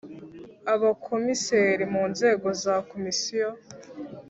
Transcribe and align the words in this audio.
abakomiseri 0.73 1.83
mu 1.93 2.03
nzego 2.11 2.47
za 2.63 2.75
Komisiyo 2.89 3.49